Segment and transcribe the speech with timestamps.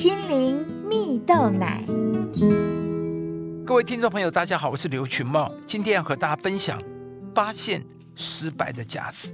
[0.00, 1.84] 心灵蜜豆奶。
[3.66, 6.82] 各位听众朋友，大家好，我是刘群茂，今天要和大家分享
[7.34, 7.84] 发现
[8.14, 9.30] 失败的价值。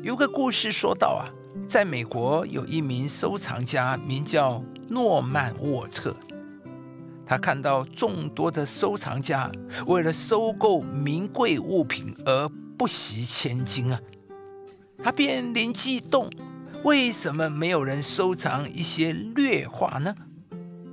[0.00, 1.26] 有个故事说到啊，
[1.66, 6.14] 在美国有一名收藏家，名叫诺曼沃特。
[7.26, 9.50] 他看到众多的收藏家
[9.88, 12.48] 为了收购名贵物品而
[12.78, 14.00] 不惜千金啊，
[15.02, 16.30] 他便灵机一动，
[16.84, 20.14] 为什么没有人收藏一些劣画呢？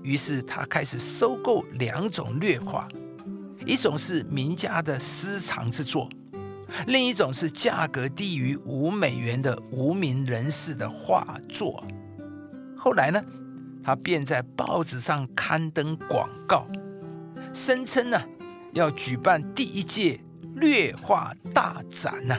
[0.01, 2.87] 于是他开始收购两种劣画，
[3.65, 6.09] 一种是名家的私藏之作，
[6.87, 11.85] 另一种是价格低于五美元的无名人士的画作。
[12.75, 13.23] 后来呢？
[13.85, 16.65] 他便在报纸上刊登广告，
[17.51, 18.17] 声称呢
[18.71, 20.21] 要举办第一届
[20.55, 22.33] 劣画大展呢，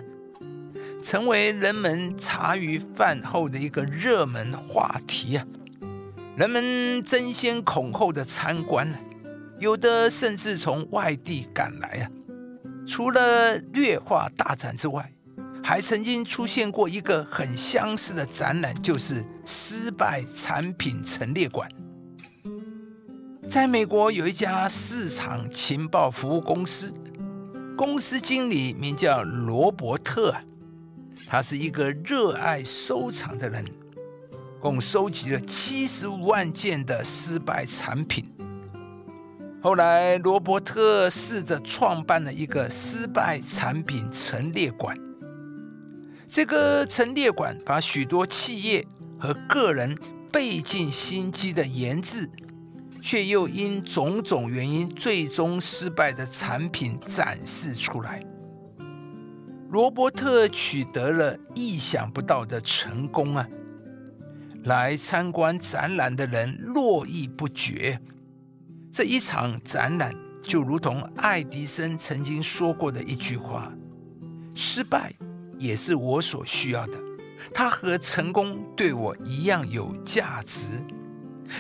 [1.05, 5.47] 成为人们茶余饭后的一个热门话题啊！
[6.35, 8.99] 人们争先恐后的参观呢，
[9.59, 12.11] 有的甚至从外地赶来啊！
[12.87, 15.13] 除了劣化大展之外，
[15.63, 21.69] 还曾经出现过一个很相似的展览，就是失败产品陈列馆。
[23.47, 26.91] 在美国有一家市场情报服务公司，
[27.77, 30.35] 公司经理名叫罗伯特，
[31.27, 33.65] 他是一个热爱收藏的人，
[34.61, 38.31] 共收集了七十五万件的失败产品。
[39.63, 44.97] 后来，罗伯特试着创办了一个失败产品陈列馆。
[46.29, 48.87] 这个陈列馆把许多企业
[49.19, 49.97] 和个人
[50.33, 52.29] 费尽心机的研制，
[53.01, 58.23] 却又因种种原因最终失败的产品展示出来。
[59.75, 63.45] 罗伯特取得了意想不到的成功啊！
[64.67, 68.01] 来参观展览的人络绎不绝。
[68.93, 73.73] 这一场展览就如同爱迪生曾经说过的一句话：
[74.55, 75.13] 失败。
[75.59, 76.93] 也是我所需要的，
[77.53, 80.69] 它和成功对我一样有价值。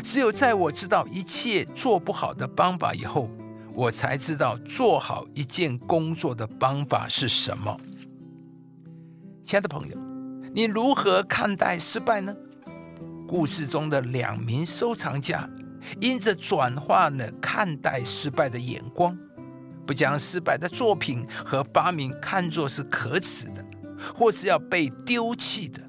[0.04, 3.28] 只有在我知道一切做不好的方法以后，
[3.72, 7.76] 我才知道做好一件工作的方法是什么。
[9.44, 9.96] 亲爱的朋友，
[10.54, 12.34] 你如何看待失败呢？
[13.28, 15.48] 故事中的两名收藏家，
[16.00, 19.16] 因着转换了看待失败的眼光，
[19.86, 23.64] 不将失败的作品和发明看作是可耻的。
[24.14, 25.80] 或是要被丢弃的，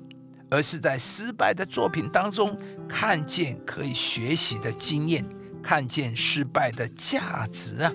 [0.49, 2.57] 而是在失败的作品当中
[2.87, 5.25] 看见可以学习的经验，
[5.61, 7.91] 看见失败的价值啊！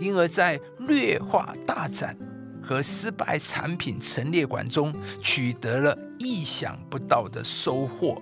[0.00, 2.16] 因而，在略化大展
[2.62, 8.20] 和失败产品陈列馆中取得了意想不到的收获。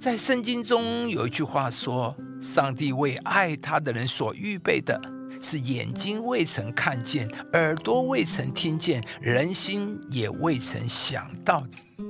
[0.00, 5.00] 在圣经中有一句话说：“上帝为爱他的人所预备的。”
[5.42, 12.04] 是眼睛未曾看见，耳朵未曾听见，人心也未曾想到的。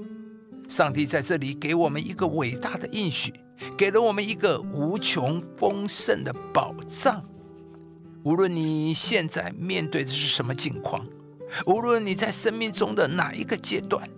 [0.69, 3.33] 上帝在这里给我们一个伟大的应许，
[3.77, 7.25] 给了我们一个无穷丰盛的宝藏。
[8.25, 11.07] 无论你现在面对的是什么境况，
[11.67, 14.09] 无论你在生命中的哪一个阶段，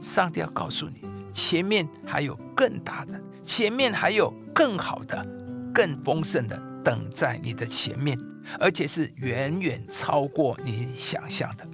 [0.00, 5.22] 上帝要告诉你，前面还有更大的，前面还有更好的，
[5.74, 8.18] 更丰盛的等在你的前面。
[8.60, 11.66] 而且是远远超过你想象的，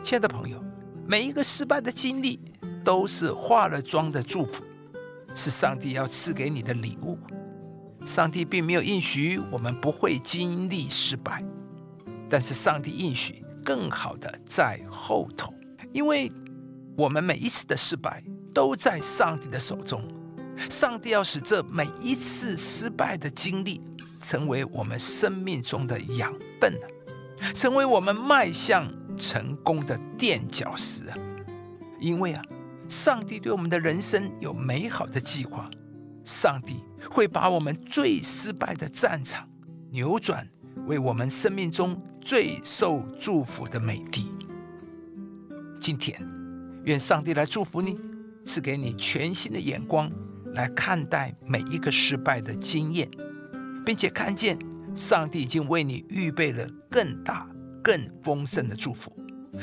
[0.00, 0.62] 亲爱的朋友，
[1.06, 2.40] 每一个失败的经历
[2.84, 4.64] 都是化了妆的祝福，
[5.34, 7.18] 是上帝要赐给你的礼物。
[8.04, 11.44] 上帝并没有应许我们不会经历失败，
[12.28, 15.52] 但是上帝应许更好的在后头，
[15.92, 16.30] 因为
[16.96, 20.02] 我们每一次的失败都在上帝的手中。
[20.68, 23.80] 上帝要使这每一次失败的经历。
[24.24, 31.18] 成为我们生命中的养分了，成为我们迈向成功的垫脚石啊！
[31.98, 32.40] 因为啊，
[32.88, 35.68] 上帝对我们的人生有美好的计划，
[36.24, 39.48] 上帝会把我们最失败的战场
[39.90, 40.48] 扭转
[40.86, 44.30] 为我们生命中最受祝福的美地。
[45.80, 46.20] 今天，
[46.84, 47.98] 愿上帝来祝福你，
[48.44, 50.10] 赐给你全新的眼光
[50.54, 53.10] 来看待每一个失败的经验。
[53.84, 54.56] 并且看见
[54.94, 57.48] 上帝已经为你预备了更大、
[57.82, 59.12] 更丰盛的祝福，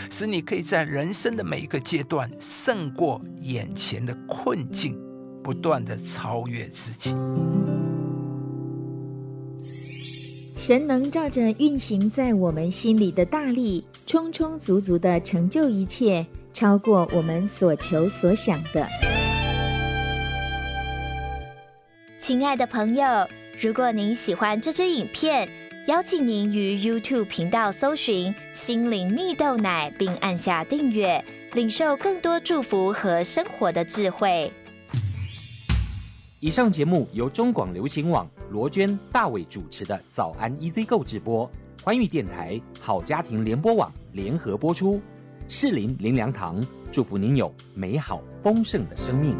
[0.09, 4.99] 使你可以在人生的每一个阶段胜过眼前的困境，
[5.49, 7.09] 不断的超越自己。
[10.55, 16.23] 神能照着运行在我们心里的大力，充充足足的成就一切，
[16.53, 18.87] 超过我们所求所想的。
[22.19, 23.27] 亲爱的朋友，
[23.59, 25.49] 如果您喜欢这支影片，
[25.87, 34.53] 邀请您于 YouTube 频道搜寻“心灵蜜豆奶”，并按下订阅，领受更多祝福和生活的智慧。
[36.41, 41.49] 以上节目由中广流行网罗娟、大伟主持的《早安 EZ 购》直播，
[41.83, 45.01] 欢迎电台好家庭联播网联合播出。
[45.49, 49.35] 适林林良堂祝福您有美好丰盛的生命。